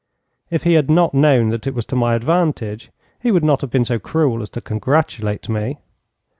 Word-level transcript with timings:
If 0.49 0.63
he 0.63 0.73
had 0.73 0.89
not 0.89 1.13
known 1.13 1.49
that 1.49 1.67
it 1.67 1.75
was 1.75 1.85
to 1.85 1.95
my 1.95 2.15
advantage, 2.15 2.89
he 3.19 3.29
would 3.31 3.43
not 3.43 3.61
have 3.61 3.69
been 3.69 3.85
so 3.85 3.99
cruel 3.99 4.41
as 4.41 4.49
to 4.49 4.59
congratulate 4.59 5.47
me. 5.47 5.77